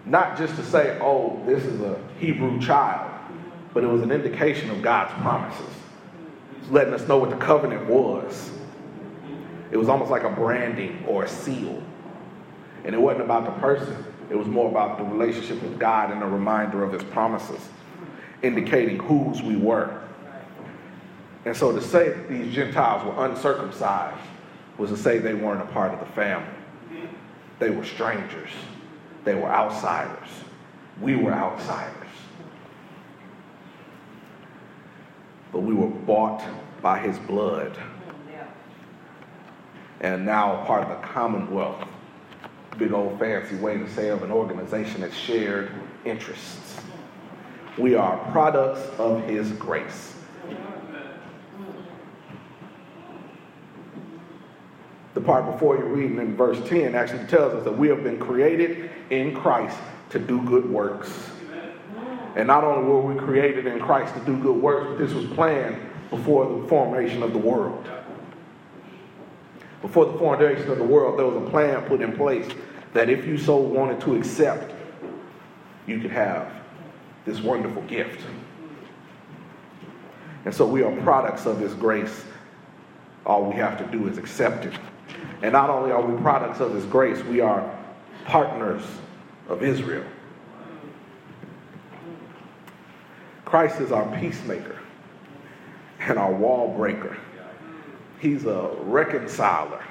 not 0.07 0.37
just 0.37 0.57
to 0.57 0.65
say, 0.65 0.99
oh, 1.01 1.43
this 1.47 1.65
is 1.65 1.81
a 1.81 2.01
Hebrew 2.19 2.61
child, 2.61 3.11
but 3.75 3.83
it 3.83 3.89
was 3.89 4.03
an 4.03 4.13
indication 4.13 4.71
of 4.71 4.83
God's 4.83 5.13
promises. 5.23 5.75
It's 6.61 6.71
letting 6.71 6.95
us 6.95 7.07
know 7.09 7.19
what 7.19 7.31
the 7.31 7.37
covenant 7.37 7.87
was. 7.87 8.51
It 9.71 9.77
was 9.77 9.89
almost 9.89 10.11
like 10.11 10.25
a 10.25 10.31
branding 10.31 11.05
or 11.07 11.25
a 11.25 11.29
seal. 11.29 11.83
And 12.85 12.95
it 12.95 12.99
wasn't 12.99 13.25
about 13.25 13.45
the 13.45 13.61
person, 13.61 14.05
it 14.31 14.37
was 14.37 14.47
more 14.47 14.69
about 14.71 14.97
the 14.97 15.05
relationship 15.05 15.61
with 15.63 15.79
God 15.79 16.13
and 16.13 16.23
a 16.23 16.27
reminder 16.27 16.85
of 16.85 16.93
his 16.93 17.03
promises, 17.03 17.69
indicating 18.43 18.99
whose 18.99 19.43
we 19.43 19.57
were. 19.57 20.01
And 21.45 21.57
so 21.57 21.73
to 21.73 21.81
say 21.81 22.11
that 22.11 22.29
these 22.29 22.55
Gentiles 22.55 23.05
were 23.05 23.27
uncircumcised 23.27 24.21
was 24.79 24.91
to 24.91 24.97
say 24.97 25.19
they 25.19 25.35
weren't 25.35 25.61
a 25.61 25.73
part 25.73 25.93
of 25.93 26.01
the 26.01 26.13
family. 26.15 26.49
They 27.59 27.71
were 27.71 27.85
strangers. 27.85 28.51
They 29.25 29.35
were 29.35 29.51
outsiders. 29.51 30.29
We 31.01 31.17
were 31.17 31.33
outsiders. 31.33 32.09
But 35.53 35.61
we 35.61 35.75
were 35.75 35.89
bought 35.89 36.43
by 36.81 37.01
his 37.01 37.19
blood. 37.19 37.77
And 40.01 40.25
now 40.25 40.65
part 40.65 40.83
of 40.83 40.89
the 40.89 41.07
commonwealth. 41.07 41.87
Big 42.81 42.93
old 42.93 43.19
fancy 43.19 43.57
way 43.57 43.77
to 43.77 43.89
say 43.91 44.09
of 44.09 44.23
an 44.23 44.33
organization 44.33 45.03
that 45.03 45.13
shared 45.13 45.71
interests. 46.05 46.81
We 47.79 47.95
are 47.95 48.17
products 48.33 48.81
of 48.99 49.23
his 49.25 49.53
grace. 49.53 50.15
the 55.13 55.21
part 55.21 55.45
before 55.53 55.77
you're 55.77 55.87
reading 55.87 56.19
in 56.19 56.35
verse 56.35 56.59
10 56.69 56.95
actually 56.95 57.27
tells 57.27 57.53
us 57.53 57.65
that 57.65 57.77
we 57.77 57.89
have 57.89 58.03
been 58.03 58.19
created 58.19 58.91
in 59.11 59.35
Christ 59.35 59.77
to 60.09 60.19
do 60.19 60.41
good 60.43 60.69
works. 60.69 61.31
And 62.37 62.47
not 62.47 62.65
only 62.65 62.89
were 62.89 63.03
we 63.03 63.21
created 63.21 63.67
in 63.67 63.81
Christ 63.81 64.15
to 64.15 64.21
do 64.21 64.37
good 64.39 64.57
works, 64.57 64.87
but 64.89 64.99
this 64.99 65.13
was 65.13 65.27
planned 65.35 65.77
before 66.09 66.61
the 66.61 66.67
formation 66.69 67.23
of 67.23 67.33
the 67.33 67.39
world. 67.39 67.87
Before 69.83 70.07
the 70.07 70.19
formation 70.19 70.71
of 70.71 70.79
the 70.79 70.85
world, 70.85 71.19
there 71.19 71.27
was 71.27 71.37
a 71.37 71.51
plan 71.51 71.83
put 71.83 72.01
in 72.01 72.17
place 72.17 72.49
that 72.93 73.09
if 73.09 73.27
you 73.27 73.39
so 73.39 73.57
wanted 73.57 74.01
to 74.03 74.17
accept, 74.17 74.73
you 75.87 76.01
could 76.01 76.11
have 76.11 76.53
this 77.25 77.41
wonderful 77.41 77.83
gift. 77.83 78.21
And 80.45 80.55
so 80.55 80.67
we 80.67 80.83
are 80.83 80.95
products 81.03 81.47
of 81.47 81.61
this 81.61 81.75
grace. 81.75 82.25
All 83.27 83.45
we 83.45 83.55
have 83.57 83.79
to 83.79 83.85
do 83.97 84.09
is 84.09 84.19
accept 84.19 84.65
it. 84.65 84.75
And 85.43 85.53
not 85.53 85.71
only 85.71 85.91
are 85.91 86.03
we 86.03 86.21
products 86.23 86.61
of 86.61 86.75
His 86.75 86.85
grace, 86.87 87.23
we 87.25 87.41
are 87.41 87.79
partners 88.25 88.83
of 89.49 89.63
Israel. 89.63 90.05
Christ 93.45 93.81
is 93.81 93.91
our 93.91 94.07
peacemaker 94.19 94.79
and 95.99 96.19
our 96.19 96.33
wall 96.33 96.75
breaker. 96.77 97.17
He's 98.21 98.45
a 98.45 98.71
reconciler. 98.81 99.85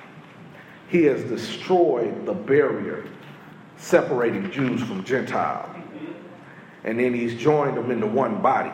He 0.90 1.04
has 1.04 1.24
destroyed 1.24 2.26
the 2.26 2.34
barrier 2.34 3.08
separating 3.78 4.52
Jews 4.52 4.82
from 4.82 5.04
Gentiles. 5.04 5.76
And 6.84 7.00
then 7.00 7.14
he's 7.14 7.36
joined 7.36 7.78
them 7.78 7.92
into 7.92 8.08
one 8.08 8.42
body, 8.42 8.72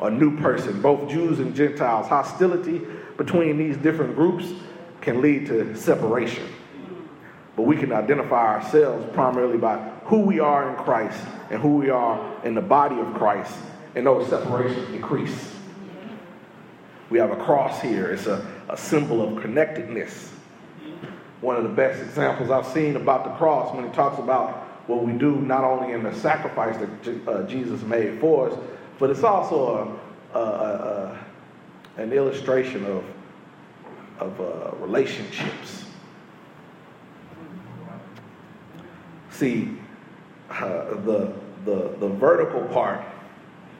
a 0.00 0.10
new 0.10 0.36
person. 0.38 0.82
Both 0.82 1.08
Jews 1.10 1.38
and 1.38 1.54
Gentiles. 1.54 2.08
Hostility 2.08 2.82
between 3.16 3.56
these 3.56 3.76
different 3.76 4.14
groups 4.16 4.52
can 5.00 5.22
lead 5.22 5.46
to 5.46 5.74
separation. 5.76 6.46
But 7.56 7.62
we 7.62 7.76
can 7.76 7.92
identify 7.92 8.56
ourselves 8.56 9.06
primarily 9.14 9.58
by 9.58 9.76
who 10.04 10.20
we 10.20 10.40
are 10.40 10.70
in 10.70 10.84
Christ 10.84 11.20
and 11.50 11.60
who 11.62 11.76
we 11.76 11.88
are 11.88 12.44
in 12.44 12.54
the 12.54 12.60
body 12.60 12.98
of 12.98 13.14
Christ, 13.14 13.56
and 13.94 14.06
those 14.06 14.28
separations 14.28 14.88
decrease. 14.90 15.54
We 17.10 17.18
have 17.18 17.30
a 17.30 17.36
cross 17.36 17.80
here, 17.80 18.10
it's 18.10 18.26
a, 18.26 18.44
a 18.68 18.76
symbol 18.76 19.22
of 19.22 19.40
connectedness. 19.40 20.32
One 21.44 21.56
of 21.56 21.62
the 21.62 21.68
best 21.68 22.02
examples 22.02 22.50
I've 22.50 22.66
seen 22.66 22.96
about 22.96 23.24
the 23.24 23.30
cross 23.32 23.74
when 23.74 23.86
he 23.86 23.94
talks 23.94 24.18
about 24.18 24.64
what 24.88 25.04
we 25.04 25.12
do 25.12 25.36
not 25.36 25.64
only 25.64 25.92
in 25.92 26.02
the 26.02 26.14
sacrifice 26.14 26.76
that 26.78 27.28
uh, 27.28 27.42
Jesus 27.46 27.82
made 27.82 28.18
for 28.18 28.50
us, 28.50 28.58
but 28.98 29.10
it's 29.10 29.24
also 29.24 29.98
a, 30.34 30.38
a, 30.38 30.42
a, 30.42 32.02
an 32.02 32.12
illustration 32.12 32.84
of 32.86 33.04
of 34.18 34.40
uh, 34.40 34.76
relationships. 34.76 35.84
See, 39.30 39.76
uh, 40.50 40.94
the, 41.00 41.32
the, 41.64 41.96
the 41.98 42.08
vertical 42.08 42.62
part 42.68 43.04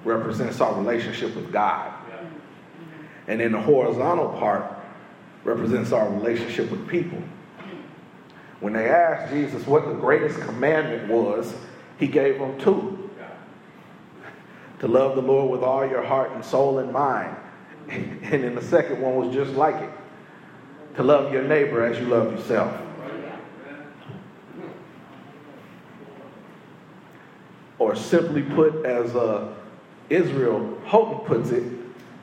represents 0.05 0.61
our 0.61 0.75
relationship 0.75 1.35
with 1.37 1.53
God. 1.53 1.93
And 3.29 3.41
then 3.41 3.53
the 3.53 3.61
horizontal 3.61 4.31
part 4.31 4.65
represents 5.45 5.93
our 5.93 6.11
relationship 6.11 6.71
with 6.71 6.89
people. 6.89 7.23
When 8.65 8.73
they 8.73 8.89
asked 8.89 9.31
Jesus 9.31 9.67
what 9.67 9.85
the 9.85 9.93
greatest 9.93 10.41
commandment 10.41 11.07
was, 11.07 11.53
he 11.99 12.07
gave 12.07 12.39
them 12.39 12.59
two 12.59 13.11
to 14.79 14.89
love 14.89 15.17
the 15.17 15.21
Lord 15.21 15.51
with 15.51 15.63
all 15.63 15.87
your 15.87 16.03
heart 16.03 16.31
and 16.31 16.43
soul 16.43 16.79
and 16.79 16.91
mind. 16.91 17.37
And 17.91 18.43
then 18.43 18.55
the 18.55 18.63
second 18.63 19.03
one 19.03 19.17
was 19.17 19.35
just 19.35 19.51
like 19.51 19.75
it 19.83 19.91
to 20.97 21.03
love 21.03 21.31
your 21.31 21.43
neighbor 21.43 21.85
as 21.85 21.99
you 21.99 22.07
love 22.07 22.33
yourself. 22.33 22.75
Or 27.79 27.95
simply 27.95 28.45
put, 28.45 28.87
as 28.87 29.15
uh, 29.15 29.53
Israel 30.09 30.81
Houghton 30.87 31.27
puts 31.27 31.51
it, 31.51 31.71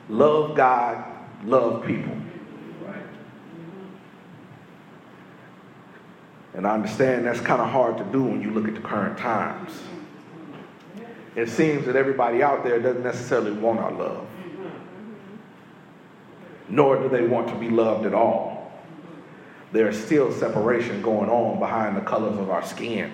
love 0.08 0.56
God, 0.56 1.04
love 1.44 1.86
people. 1.86 2.16
And 6.54 6.66
I 6.66 6.74
understand 6.74 7.26
that's 7.26 7.40
kind 7.40 7.62
of 7.62 7.68
hard 7.70 7.98
to 7.98 8.04
do 8.04 8.22
when 8.22 8.42
you 8.42 8.50
look 8.50 8.68
at 8.68 8.74
the 8.74 8.80
current 8.80 9.18
times. 9.18 9.80
It 11.34 11.48
seems 11.48 11.86
that 11.86 11.96
everybody 11.96 12.42
out 12.42 12.62
there 12.62 12.78
doesn't 12.78 13.02
necessarily 13.02 13.52
want 13.52 13.80
our 13.80 13.92
love, 13.92 14.26
nor 16.68 16.96
do 16.96 17.08
they 17.08 17.26
want 17.26 17.48
to 17.48 17.54
be 17.54 17.70
loved 17.70 18.04
at 18.04 18.12
all 18.12 18.52
there's 19.72 19.98
still 19.98 20.30
separation 20.32 21.00
going 21.02 21.30
on 21.30 21.58
behind 21.58 21.96
the 21.96 22.02
colors 22.02 22.38
of 22.38 22.50
our 22.50 22.64
skin. 22.64 23.10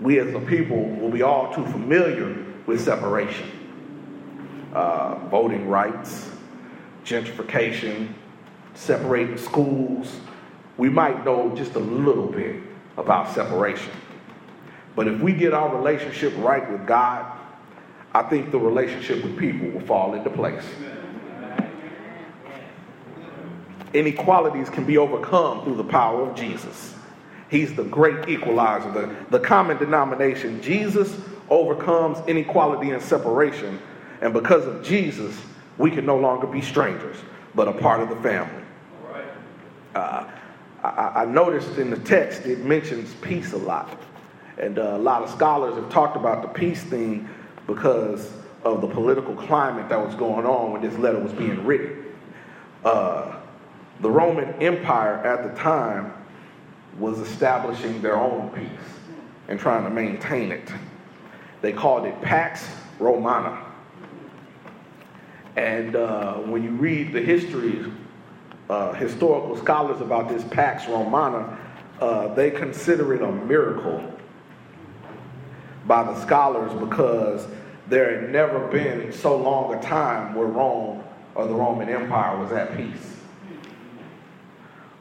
We 0.00 0.18
as 0.20 0.34
a 0.34 0.40
people 0.40 0.82
will 0.82 1.10
be 1.10 1.22
all 1.22 1.52
too 1.54 1.66
familiar 1.66 2.44
with 2.66 2.80
separation. 2.80 3.50
Uh, 4.72 5.16
voting 5.28 5.68
rights, 5.68 6.30
gentrification, 7.04 8.08
separating 8.74 9.36
schools. 9.36 10.20
We 10.78 10.88
might 10.88 11.24
know 11.24 11.54
just 11.54 11.74
a 11.74 11.80
little 11.80 12.26
bit 12.26 12.62
about 12.96 13.34
separation. 13.34 13.92
But 14.96 15.06
if 15.06 15.20
we 15.20 15.32
get 15.32 15.52
our 15.52 15.76
relationship 15.76 16.32
right 16.38 16.68
with 16.70 16.86
God, 16.86 17.30
I 18.14 18.22
think 18.22 18.50
the 18.50 18.58
relationship 18.58 19.22
with 19.22 19.36
people 19.38 19.68
will 19.68 19.86
fall 19.86 20.14
into 20.14 20.30
place 20.30 20.64
inequalities 23.94 24.68
can 24.68 24.84
be 24.84 24.98
overcome 24.98 25.64
through 25.64 25.76
the 25.76 25.84
power 25.84 26.28
of 26.28 26.36
Jesus. 26.36 26.94
He's 27.50 27.74
the 27.74 27.84
great 27.84 28.28
equalizer, 28.28 28.90
the, 28.92 29.14
the 29.30 29.40
common 29.40 29.78
denomination. 29.78 30.60
Jesus 30.60 31.18
overcomes 31.48 32.18
inequality 32.28 32.90
and 32.90 33.02
separation, 33.02 33.78
And 34.20 34.34
because 34.34 34.66
of 34.66 34.82
Jesus, 34.82 35.34
we 35.78 35.90
can 35.90 36.04
no 36.04 36.18
longer 36.18 36.46
be 36.46 36.60
strangers, 36.60 37.16
but 37.54 37.68
a 37.68 37.72
part 37.72 38.00
of 38.00 38.10
the 38.10 38.16
family. 38.16 38.64
Uh, 39.94 40.28
I, 40.98 41.24
noticed 41.24 41.78
in 41.78 41.90
the 41.90 41.98
text 41.98 42.44
it 42.44 42.64
mentions 42.64 43.14
peace 43.22 43.52
a 43.52 43.56
lot. 43.56 44.00
And 44.58 44.78
uh, 44.78 44.96
a 44.96 44.98
lot 44.98 45.22
of 45.22 45.30
scholars 45.30 45.74
have 45.76 45.88
talked 45.90 46.16
about 46.16 46.42
the 46.42 46.48
peace 46.48 46.82
thing 46.82 47.28
because 47.68 48.32
of 48.64 48.80
the 48.80 48.88
political 48.88 49.34
climate 49.36 49.88
that 49.88 50.04
was 50.04 50.16
going 50.16 50.44
on 50.44 50.72
when 50.72 50.82
this 50.82 50.98
letter 50.98 51.20
was 51.20 51.32
being 51.32 51.64
written. 51.64 52.04
Uh, 52.84 53.36
the 54.00 54.10
Roman 54.10 54.50
Empire 54.60 55.14
at 55.24 55.44
the 55.44 55.60
time 55.60 56.12
was 56.98 57.20
establishing 57.20 58.02
their 58.02 58.16
own 58.16 58.50
peace 58.50 58.68
and 59.46 59.60
trying 59.60 59.84
to 59.84 59.90
maintain 59.90 60.50
it. 60.50 60.72
They 61.60 61.72
called 61.72 62.06
it 62.06 62.20
Pax 62.22 62.66
Romana. 62.98 63.64
And 65.56 65.96
uh, 65.96 66.34
when 66.34 66.62
you 66.62 66.70
read 66.70 67.12
the 67.12 67.20
history, 67.20 67.84
uh, 68.68 68.92
historical 68.92 69.56
scholars 69.56 70.00
about 70.00 70.28
this 70.28 70.44
Pax 70.44 70.86
Romana, 70.88 71.58
uh, 72.00 72.34
they 72.34 72.50
consider 72.50 73.14
it 73.14 73.22
a 73.22 73.32
miracle 73.32 74.12
by 75.86 76.02
the 76.04 76.20
scholars 76.20 76.72
because 76.78 77.46
there 77.88 78.20
had 78.20 78.30
never 78.30 78.68
been 78.68 79.12
so 79.12 79.36
long 79.36 79.74
a 79.74 79.80
time 79.80 80.34
where 80.34 80.46
Rome 80.46 81.02
or 81.34 81.46
the 81.46 81.54
Roman 81.54 81.88
Empire 81.88 82.38
was 82.38 82.52
at 82.52 82.76
peace. 82.76 83.16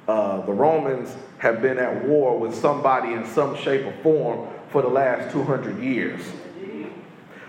Uh, 0.07 0.45
the 0.45 0.53
Romans 0.53 1.13
have 1.39 1.61
been 1.61 1.77
at 1.77 2.05
war 2.05 2.39
with 2.39 2.55
somebody 2.55 3.13
in 3.13 3.25
some 3.25 3.57
shape 3.57 3.85
or 3.85 3.93
form 4.01 4.47
for 4.69 4.81
the 4.81 4.87
last 4.87 5.31
200 5.33 5.83
years. 5.83 6.21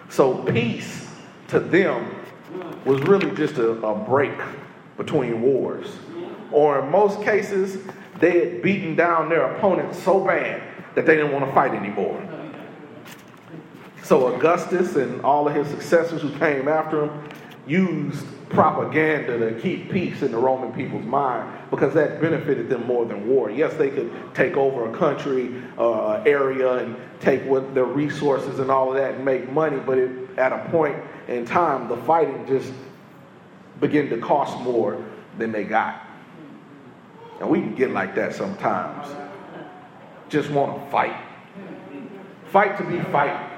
So 0.09 0.35
peace 0.43 1.09
to 1.49 1.61
them 1.61 2.15
was 2.85 3.01
really 3.03 3.35
just 3.37 3.59
a, 3.59 3.71
a 3.71 3.95
break 3.95 4.37
between 4.97 5.41
wars. 5.41 5.87
Or 6.53 6.81
in 6.81 6.91
most 6.91 7.23
cases, 7.23 7.79
they 8.21 8.39
had 8.39 8.63
beaten 8.63 8.95
down 8.95 9.29
their 9.29 9.53
opponent 9.53 9.95
so 9.95 10.25
bad 10.25 10.63
that 10.95 11.07
they 11.07 11.17
didn't 11.17 11.33
want 11.33 11.45
to 11.45 11.53
fight 11.53 11.73
anymore. 11.73 12.23
So 14.03 14.35
Augustus 14.35 14.97
and 14.97 15.21
all 15.23 15.47
of 15.47 15.55
his 15.55 15.69
successors 15.69 16.23
who 16.23 16.37
came 16.39 16.67
after 16.67 17.05
him 17.05 17.29
used 17.67 18.25
propaganda 18.49 19.39
to 19.39 19.61
keep 19.61 19.91
peace 19.91 20.23
in 20.23 20.33
the 20.33 20.39
Roman 20.39 20.73
people's 20.73 21.05
mind 21.05 21.71
because 21.71 21.93
that 21.95 22.21
benefited 22.21 22.71
them 22.71 22.87
more 22.87 23.05
than 23.05 23.29
war. 23.29 23.51
Yes, 23.51 23.75
they 23.75 23.91
could 23.91 24.11
take 24.35 24.57
over 24.57 24.91
a 24.91 24.97
country, 24.97 25.63
uh, 25.77 26.23
area, 26.25 26.79
and 26.79 26.97
take 27.21 27.45
what 27.45 27.75
their 27.75 27.85
resources 27.85 28.59
and 28.59 28.71
all 28.71 28.89
of 28.89 28.97
that 28.97 29.17
and 29.17 29.25
make 29.25 29.51
money, 29.53 29.79
but 29.79 29.99
it, 29.99 30.11
at 30.39 30.53
a 30.53 30.71
point 30.71 30.97
in 31.29 31.45
time, 31.45 31.89
the 31.89 31.97
fighting 31.99 32.47
just 32.47 32.73
began 33.81 34.09
to 34.09 34.19
cost 34.19 34.59
more 34.61 35.05
than 35.37 35.53
they 35.53 35.65
got. 35.65 36.08
And 37.41 37.49
we 37.49 37.61
can 37.61 37.75
get 37.75 37.91
like 37.91 38.15
that 38.17 38.35
sometimes. 38.35 39.09
Just 40.29 40.51
want 40.51 40.83
to 40.83 40.91
fight. 40.91 41.17
Fight 42.47 42.77
to 42.79 42.85
be 42.85 43.01
fighting. 43.11 43.49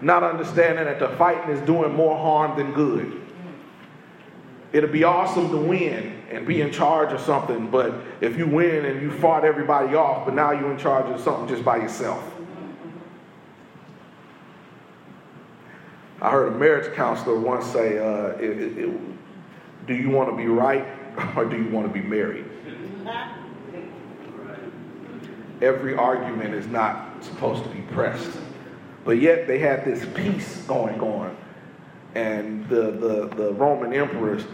Not 0.00 0.22
understanding 0.22 0.84
that 0.84 0.98
the 0.98 1.08
fighting 1.16 1.50
is 1.50 1.60
doing 1.66 1.94
more 1.94 2.16
harm 2.16 2.56
than 2.56 2.72
good. 2.72 3.20
It'll 4.72 4.90
be 4.90 5.04
awesome 5.04 5.50
to 5.50 5.56
win 5.56 6.20
and 6.30 6.46
be 6.46 6.60
in 6.60 6.72
charge 6.72 7.12
of 7.12 7.20
something, 7.20 7.70
but 7.70 7.94
if 8.20 8.36
you 8.36 8.46
win 8.46 8.84
and 8.86 9.00
you 9.00 9.10
fought 9.12 9.44
everybody 9.44 9.94
off, 9.94 10.24
but 10.24 10.34
now 10.34 10.50
you're 10.50 10.72
in 10.72 10.78
charge 10.78 11.06
of 11.06 11.20
something 11.20 11.46
just 11.46 11.64
by 11.64 11.76
yourself. 11.76 12.34
I 16.20 16.30
heard 16.30 16.52
a 16.52 16.58
marriage 16.58 16.92
counselor 16.94 17.38
once 17.38 17.66
say, 17.66 17.98
uh, 17.98 18.36
it, 18.38 18.58
it, 18.58 18.78
it, 18.78 18.90
Do 19.86 19.94
you 19.94 20.10
want 20.10 20.30
to 20.30 20.36
be 20.36 20.46
right 20.46 20.86
or 21.36 21.44
do 21.44 21.56
you 21.56 21.68
want 21.68 21.86
to 21.86 21.92
be 21.92 22.00
married? 22.00 22.46
Every 25.62 25.94
argument 25.94 26.54
is 26.54 26.66
not 26.66 27.22
supposed 27.24 27.62
to 27.64 27.70
be 27.70 27.80
pressed. 27.92 28.30
But 29.04 29.18
yet 29.18 29.46
they 29.46 29.58
had 29.58 29.84
this 29.84 30.04
peace 30.14 30.62
going 30.66 31.00
on. 31.00 31.36
And 32.14 32.68
the, 32.68 32.90
the, 32.92 33.34
the 33.34 33.52
Roman 33.52 33.92
emperors 33.92 34.44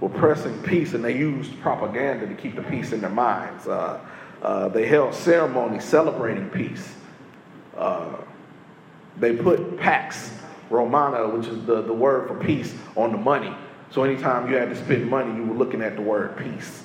were 0.00 0.08
pressing 0.08 0.62
peace 0.62 0.94
and 0.94 1.04
they 1.04 1.16
used 1.16 1.58
propaganda 1.60 2.26
to 2.26 2.34
keep 2.34 2.56
the 2.56 2.62
peace 2.62 2.92
in 2.92 3.00
their 3.00 3.10
minds. 3.10 3.66
Uh, 3.66 4.00
uh, 4.42 4.68
they 4.68 4.86
held 4.86 5.14
ceremonies 5.14 5.84
celebrating 5.84 6.48
peace. 6.50 6.94
Uh, 7.76 8.16
they 9.18 9.34
put 9.34 9.78
Pax 9.78 10.32
Romana, 10.70 11.28
which 11.28 11.48
is 11.48 11.64
the, 11.64 11.82
the 11.82 11.92
word 11.92 12.28
for 12.28 12.34
peace, 12.36 12.74
on 12.96 13.10
the 13.10 13.18
money. 13.18 13.54
So 13.90 14.04
anytime 14.04 14.48
you 14.48 14.56
had 14.56 14.68
to 14.68 14.76
spend 14.76 15.08
money, 15.08 15.34
you 15.34 15.44
were 15.44 15.56
looking 15.56 15.82
at 15.82 15.96
the 15.96 16.02
word 16.02 16.36
peace. 16.36 16.84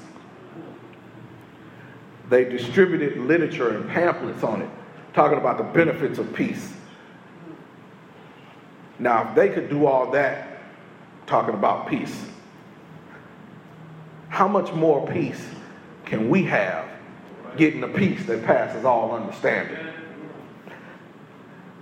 They 2.34 2.46
distributed 2.46 3.15
literature 3.19 3.78
and 3.78 3.88
pamphlets 3.88 4.43
on 4.43 4.63
it, 4.63 4.69
talking 5.13 5.38
about 5.38 5.60
the 5.60 5.65
benefits 5.65 6.17
of 6.17 6.34
peace. 6.34 6.74
Now, 8.98 9.30
if 9.30 9.36
they 9.36 9.50
could 9.50 9.69
do 9.69 9.86
all 9.86 10.10
that, 10.13 10.58
talking 11.28 11.54
about 11.54 11.88
peace, 11.88 12.26
how 14.30 14.48
much 14.48 14.74
more 14.74 15.08
peace 15.10 15.46
can 16.06 16.28
we 16.28 16.43
have 16.46 16.89
getting 17.56 17.82
the 17.82 17.88
peace 17.88 18.26
that 18.26 18.43
passes 18.43 18.84
all 18.84 19.12
understanding? 19.12 19.78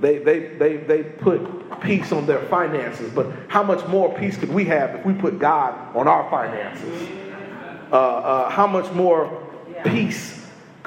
They, 0.02 0.18
they, 0.18 0.58
they, 0.58 0.76
they 0.76 1.04
put 1.04 1.80
peace 1.80 2.12
on 2.12 2.26
their 2.26 2.42
finances, 2.48 3.10
but 3.14 3.32
how 3.48 3.64
much 3.64 3.88
more 3.88 4.14
peace 4.16 4.36
could 4.36 4.52
we 4.52 4.66
have 4.66 4.96
if 4.96 5.06
we 5.06 5.14
put 5.14 5.40
God 5.40 5.96
on 5.96 6.10
our 6.10 6.30
finances? 6.30 7.08
Uh, 7.90 7.96
uh, 7.96 8.50
how 8.50 8.68
much 8.68 8.92
more 8.92 9.48
peace 9.86 10.41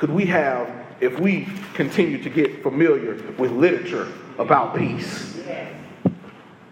could 0.05 0.13
we 0.13 0.27
have 0.27 0.71
if 1.01 1.19
we 1.19 1.49
continue 1.73 2.23
to 2.23 2.29
get 2.29 2.63
familiar 2.63 3.15
with 3.39 3.51
literature 3.53 4.07
about 4.37 4.77
peace? 4.77 5.41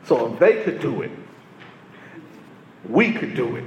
So 0.04 0.34
if 0.34 0.38
they 0.38 0.62
could 0.62 0.82
do 0.82 1.00
it, 1.00 1.10
we 2.86 3.10
could 3.14 3.34
do 3.34 3.56
it 3.56 3.64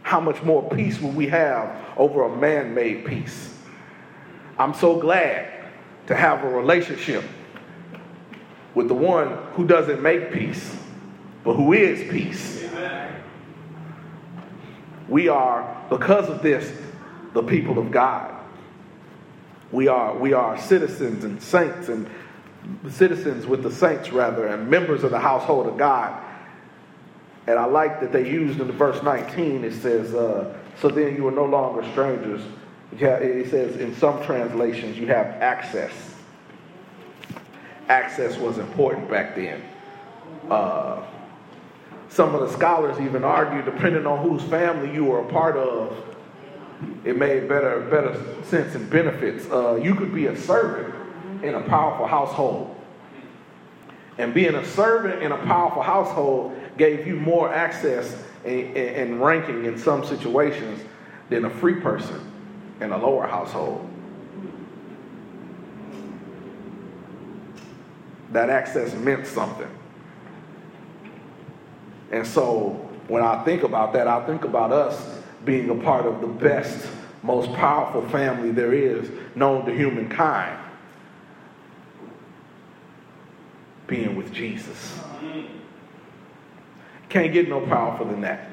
how 0.00 0.20
much 0.20 0.42
more 0.42 0.66
peace 0.70 0.98
will 0.98 1.10
we 1.10 1.26
have 1.26 1.78
over 1.98 2.22
a 2.22 2.34
man 2.34 2.72
made 2.74 3.04
peace? 3.04 3.54
I'm 4.58 4.72
so 4.72 4.98
glad 4.98 5.66
to 6.06 6.16
have 6.16 6.44
a 6.44 6.48
relationship 6.48 7.24
with 8.74 8.88
the 8.88 8.94
one 8.94 9.36
who 9.52 9.66
doesn't 9.66 10.00
make 10.00 10.32
peace, 10.32 10.74
but 11.44 11.56
who 11.56 11.74
is 11.74 12.10
peace. 12.10 12.64
We 15.08 15.28
are, 15.28 15.86
because 15.88 16.28
of 16.28 16.42
this, 16.42 16.85
the 17.36 17.42
people 17.42 17.78
of 17.78 17.90
God. 17.90 18.34
We 19.70 19.88
are, 19.88 20.16
we 20.16 20.32
are 20.32 20.58
citizens 20.58 21.22
and 21.22 21.40
saints 21.40 21.88
and 21.88 22.08
citizens 22.90 23.46
with 23.46 23.62
the 23.62 23.70
saints, 23.70 24.10
rather, 24.10 24.46
and 24.46 24.68
members 24.68 25.04
of 25.04 25.10
the 25.10 25.20
household 25.20 25.66
of 25.66 25.76
God. 25.76 26.20
And 27.46 27.58
I 27.58 27.66
like 27.66 28.00
that 28.00 28.10
they 28.10 28.28
used 28.28 28.58
in 28.58 28.66
the 28.66 28.72
verse 28.72 29.00
19, 29.02 29.64
it 29.64 29.74
says, 29.74 30.14
uh, 30.14 30.56
So 30.80 30.88
then 30.88 31.14
you 31.14 31.28
are 31.28 31.32
no 31.32 31.44
longer 31.44 31.88
strangers. 31.92 32.40
It 32.92 33.50
says 33.50 33.76
in 33.76 33.94
some 33.96 34.24
translations, 34.24 34.96
you 34.96 35.06
have 35.08 35.26
access. 35.26 35.92
Access 37.88 38.38
was 38.38 38.58
important 38.58 39.10
back 39.10 39.36
then. 39.36 39.62
Uh, 40.50 41.04
some 42.08 42.34
of 42.34 42.40
the 42.40 42.56
scholars 42.56 42.98
even 42.98 43.22
argue, 43.24 43.62
depending 43.62 44.06
on 44.06 44.26
whose 44.26 44.42
family 44.44 44.92
you 44.92 45.04
were 45.04 45.20
a 45.20 45.28
part 45.30 45.56
of, 45.56 46.05
it 47.04 47.16
made 47.16 47.48
better 47.48 47.80
better 47.90 48.20
sense 48.44 48.74
and 48.74 48.88
benefits. 48.90 49.50
Uh, 49.50 49.76
you 49.76 49.94
could 49.94 50.14
be 50.14 50.26
a 50.26 50.36
servant 50.36 50.94
in 51.42 51.54
a 51.54 51.62
powerful 51.62 52.06
household. 52.06 52.72
And 54.18 54.32
being 54.32 54.54
a 54.54 54.64
servant 54.64 55.22
in 55.22 55.32
a 55.32 55.36
powerful 55.38 55.82
household 55.82 56.58
gave 56.78 57.06
you 57.06 57.16
more 57.16 57.52
access 57.52 58.16
and, 58.44 59.20
ranking 59.20 59.64
in 59.64 59.76
some 59.76 60.04
situations 60.04 60.80
than 61.28 61.44
a 61.44 61.50
free 61.50 61.80
person 61.80 62.20
in 62.80 62.92
a 62.92 62.98
lower 62.98 63.26
household. 63.26 63.88
That 68.32 68.50
access 68.50 68.94
meant 68.94 69.26
something. 69.26 69.68
And 72.12 72.26
so 72.26 72.88
when 73.08 73.22
I 73.22 73.44
think 73.44 73.62
about 73.62 73.92
that, 73.94 74.06
I 74.06 74.24
think 74.26 74.44
about 74.44 74.72
us 74.72 75.22
being 75.46 75.70
a 75.70 75.74
part 75.74 76.04
of 76.04 76.20
the 76.20 76.26
best, 76.26 76.86
most 77.22 77.50
powerful 77.54 78.06
family 78.10 78.50
there 78.50 78.74
is 78.74 79.08
known 79.34 79.64
to 79.64 79.72
humankind. 79.72 80.58
Being 83.86 84.16
with 84.16 84.32
Jesus. 84.32 85.00
Can't 87.08 87.32
get 87.32 87.48
no 87.48 87.60
powerful 87.60 88.06
than 88.06 88.20
that. 88.22 88.50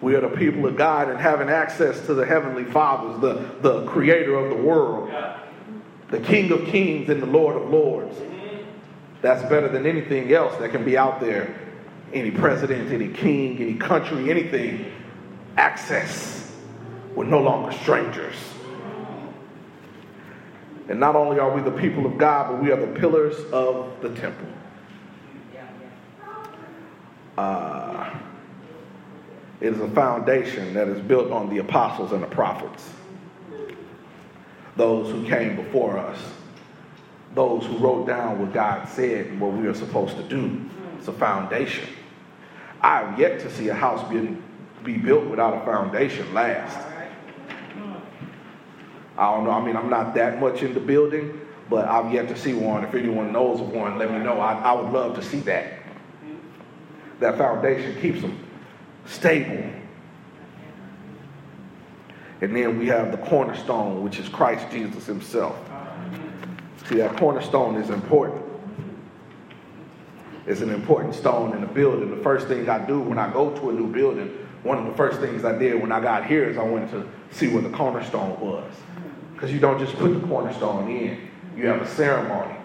We 0.00 0.14
are 0.14 0.20
the 0.20 0.28
people 0.28 0.66
of 0.66 0.76
God 0.76 1.08
and 1.08 1.18
having 1.18 1.48
access 1.48 2.06
to 2.06 2.14
the 2.14 2.24
Heavenly 2.24 2.64
Fathers, 2.64 3.20
the, 3.20 3.68
the 3.68 3.86
creator 3.86 4.36
of 4.36 4.50
the 4.50 4.62
world, 4.62 5.10
the 6.10 6.20
King 6.20 6.52
of 6.52 6.66
kings 6.66 7.08
and 7.08 7.20
the 7.20 7.26
Lord 7.26 7.56
of 7.60 7.70
lords. 7.70 8.16
That's 9.22 9.42
better 9.48 9.68
than 9.68 9.86
anything 9.86 10.32
else 10.32 10.56
that 10.58 10.70
can 10.70 10.84
be 10.84 10.96
out 10.96 11.18
there. 11.20 11.67
Any 12.12 12.30
president, 12.30 12.90
any 12.90 13.08
king, 13.08 13.58
any 13.60 13.74
country, 13.74 14.30
anything. 14.30 14.92
Access. 15.56 16.54
We're 17.14 17.24
no 17.24 17.40
longer 17.40 17.72
strangers. 17.72 18.34
And 20.88 20.98
not 20.98 21.16
only 21.16 21.38
are 21.38 21.54
we 21.54 21.60
the 21.60 21.70
people 21.70 22.06
of 22.06 22.16
God, 22.16 22.50
but 22.50 22.62
we 22.62 22.72
are 22.72 22.76
the 22.76 22.98
pillars 22.98 23.36
of 23.52 23.92
the 24.00 24.14
temple. 24.14 24.48
Uh, 27.36 28.18
it 29.60 29.72
is 29.72 29.80
a 29.80 29.88
foundation 29.90 30.74
that 30.74 30.88
is 30.88 31.00
built 31.00 31.30
on 31.30 31.50
the 31.50 31.58
apostles 31.58 32.12
and 32.12 32.22
the 32.22 32.26
prophets, 32.26 32.90
those 34.76 35.10
who 35.10 35.26
came 35.28 35.56
before 35.56 35.98
us, 35.98 36.18
those 37.34 37.64
who 37.66 37.76
wrote 37.78 38.06
down 38.06 38.40
what 38.40 38.52
God 38.52 38.88
said 38.88 39.26
and 39.26 39.40
what 39.40 39.52
we 39.52 39.66
are 39.66 39.74
supposed 39.74 40.16
to 40.16 40.22
do. 40.22 40.60
It's 40.98 41.08
a 41.08 41.12
foundation. 41.12 41.88
I 42.80 43.00
have 43.00 43.18
yet 43.18 43.40
to 43.40 43.50
see 43.50 43.68
a 43.68 43.74
house 43.74 44.08
be, 44.08 44.36
be 44.84 44.96
built 44.96 45.26
without 45.26 45.54
a 45.54 45.64
foundation 45.64 46.32
last. 46.32 46.86
I 49.16 49.34
don't 49.34 49.44
know. 49.44 49.50
I 49.50 49.64
mean, 49.64 49.76
I'm 49.76 49.90
not 49.90 50.14
that 50.14 50.40
much 50.40 50.62
into 50.62 50.78
building, 50.78 51.40
but 51.68 51.88
I've 51.88 52.12
yet 52.12 52.28
to 52.28 52.36
see 52.36 52.54
one. 52.54 52.84
If 52.84 52.94
anyone 52.94 53.32
knows 53.32 53.60
of 53.60 53.68
one, 53.70 53.98
let 53.98 54.12
me 54.12 54.18
know. 54.18 54.38
I, 54.38 54.54
I 54.54 54.72
would 54.72 54.92
love 54.92 55.16
to 55.16 55.22
see 55.22 55.40
that. 55.40 55.72
That 57.18 57.36
foundation 57.36 58.00
keeps 58.00 58.20
them 58.20 58.38
stable. 59.06 59.70
And 62.40 62.54
then 62.54 62.78
we 62.78 62.86
have 62.86 63.10
the 63.10 63.18
cornerstone, 63.18 64.04
which 64.04 64.20
is 64.20 64.28
Christ 64.28 64.70
Jesus 64.70 65.06
himself. 65.06 65.58
See, 66.86 66.96
that 66.96 67.16
cornerstone 67.16 67.74
is 67.74 67.90
important. 67.90 68.47
It's 70.48 70.62
an 70.62 70.70
important 70.70 71.14
stone 71.14 71.52
in 71.52 71.60
the 71.60 71.66
building. 71.66 72.10
The 72.10 72.22
first 72.22 72.48
thing 72.48 72.70
I 72.70 72.78
do 72.78 73.00
when 73.00 73.18
I 73.18 73.30
go 73.30 73.54
to 73.58 73.68
a 73.68 73.72
new 73.72 73.86
building, 73.86 74.28
one 74.62 74.78
of 74.78 74.86
the 74.86 74.94
first 74.94 75.20
things 75.20 75.44
I 75.44 75.56
did 75.56 75.78
when 75.78 75.92
I 75.92 76.00
got 76.00 76.24
here 76.24 76.48
is 76.48 76.56
I 76.56 76.62
went 76.62 76.90
to 76.92 77.06
see 77.30 77.48
where 77.48 77.60
the 77.60 77.68
cornerstone 77.68 78.40
was. 78.40 78.72
Because 79.34 79.52
you 79.52 79.60
don't 79.60 79.78
just 79.78 79.94
put 79.96 80.08
the 80.18 80.26
cornerstone 80.26 80.90
in, 80.90 81.28
you 81.54 81.66
have 81.66 81.82
a 81.82 81.86
ceremony. 81.86 82.56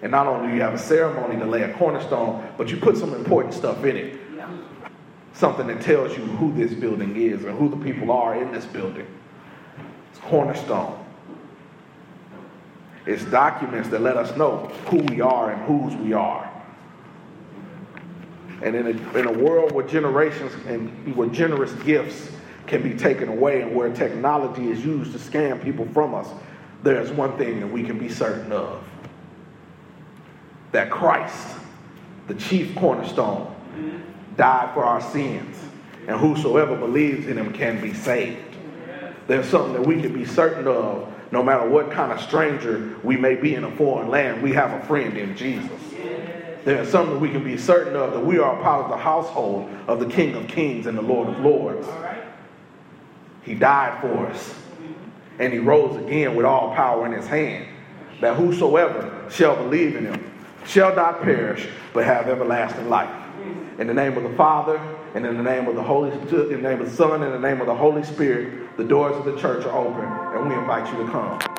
And 0.00 0.10
not 0.10 0.26
only 0.26 0.48
do 0.48 0.54
you 0.54 0.62
have 0.62 0.72
a 0.72 0.78
ceremony 0.78 1.38
to 1.38 1.44
lay 1.44 1.62
a 1.62 1.74
cornerstone, 1.74 2.42
but 2.56 2.70
you 2.70 2.78
put 2.78 2.96
some 2.96 3.12
important 3.12 3.52
stuff 3.52 3.84
in 3.84 3.98
it. 3.98 4.18
Something 5.34 5.66
that 5.66 5.82
tells 5.82 6.16
you 6.16 6.24
who 6.24 6.54
this 6.54 6.72
building 6.72 7.16
is 7.16 7.44
and 7.44 7.56
who 7.58 7.68
the 7.68 7.76
people 7.76 8.10
are 8.12 8.34
in 8.34 8.50
this 8.50 8.64
building. 8.64 9.06
It's 10.10 10.20
cornerstone. 10.20 11.04
It's 13.04 13.24
documents 13.26 13.90
that 13.90 14.00
let 14.00 14.16
us 14.16 14.34
know 14.38 14.68
who 14.86 14.98
we 15.02 15.20
are 15.20 15.52
and 15.52 15.62
whose 15.64 15.94
we 15.96 16.14
are. 16.14 16.49
And 18.62 18.76
in 18.76 18.86
a, 18.86 19.18
in 19.18 19.26
a 19.26 19.32
world 19.32 19.72
where 19.72 19.86
generations 19.86 20.52
and 20.66 21.16
where 21.16 21.28
generous 21.28 21.72
gifts 21.84 22.30
can 22.66 22.82
be 22.82 22.94
taken 22.94 23.28
away 23.28 23.62
and 23.62 23.74
where 23.74 23.92
technology 23.92 24.70
is 24.70 24.84
used 24.84 25.12
to 25.12 25.18
scam 25.18 25.62
people 25.62 25.86
from 25.92 26.14
us, 26.14 26.28
there's 26.82 27.10
one 27.10 27.36
thing 27.36 27.60
that 27.60 27.66
we 27.66 27.82
can 27.82 27.98
be 27.98 28.08
certain 28.08 28.52
of 28.52 28.84
that 30.72 30.90
Christ, 30.90 31.56
the 32.28 32.34
chief 32.34 32.74
cornerstone, 32.76 33.54
died 34.36 34.72
for 34.72 34.84
our 34.84 35.00
sins, 35.00 35.56
and 36.06 36.18
whosoever 36.18 36.76
believes 36.76 37.26
in 37.26 37.36
him 37.36 37.52
can 37.52 37.80
be 37.80 37.92
saved. 37.92 38.56
There's 39.26 39.46
something 39.46 39.72
that 39.74 39.86
we 39.86 40.00
can 40.00 40.12
be 40.12 40.24
certain 40.24 40.66
of 40.66 41.12
no 41.32 41.42
matter 41.42 41.68
what 41.68 41.90
kind 41.90 42.12
of 42.12 42.20
stranger 42.20 42.96
we 43.02 43.16
may 43.16 43.36
be 43.36 43.54
in 43.54 43.64
a 43.64 43.70
foreign 43.76 44.08
land, 44.08 44.42
we 44.42 44.52
have 44.52 44.72
a 44.72 44.86
friend 44.86 45.16
in 45.16 45.36
Jesus. 45.36 45.70
There's 46.64 46.88
something 46.88 47.20
we 47.20 47.30
can 47.30 47.42
be 47.42 47.56
certain 47.56 47.96
of 47.96 48.12
that 48.12 48.20
we 48.20 48.38
are 48.38 48.58
a 48.58 48.62
part 48.62 48.84
of 48.84 48.90
the 48.90 48.96
household 48.96 49.70
of 49.86 49.98
the 49.98 50.06
King 50.06 50.34
of 50.34 50.46
Kings 50.48 50.86
and 50.86 50.96
the 50.96 51.02
Lord 51.02 51.28
of 51.28 51.40
Lords. 51.40 51.86
He 53.42 53.54
died 53.54 54.00
for 54.00 54.26
us. 54.26 54.54
And 55.38 55.52
he 55.52 55.58
rose 55.58 55.96
again 55.96 56.36
with 56.36 56.44
all 56.44 56.74
power 56.74 57.06
in 57.06 57.12
his 57.12 57.26
hand. 57.26 57.66
That 58.20 58.36
whosoever 58.36 59.26
shall 59.30 59.56
believe 59.56 59.96
in 59.96 60.04
him 60.04 60.30
shall 60.66 60.94
not 60.94 61.22
perish, 61.22 61.66
but 61.94 62.04
have 62.04 62.28
everlasting 62.28 62.90
life. 62.90 63.10
In 63.78 63.86
the 63.86 63.94
name 63.94 64.18
of 64.18 64.22
the 64.22 64.36
Father, 64.36 64.78
and 65.14 65.24
in 65.24 65.38
the 65.38 65.42
name 65.42 65.66
of 65.66 65.74
the 65.74 65.82
Holy 65.82 66.12
in 66.12 66.28
the 66.28 66.68
name 66.68 66.80
of 66.80 66.90
the 66.90 66.96
Son, 66.96 67.22
and 67.22 67.24
in 67.24 67.40
the 67.40 67.48
name 67.48 67.60
of 67.60 67.66
the 67.66 67.74
Holy 67.74 68.02
Spirit, 68.02 68.76
the 68.76 68.84
doors 68.84 69.16
of 69.16 69.24
the 69.24 69.40
church 69.40 69.64
are 69.64 69.76
open, 69.76 70.04
and 70.04 70.48
we 70.48 70.54
invite 70.54 70.92
you 70.92 71.06
to 71.06 71.10
come. 71.10 71.49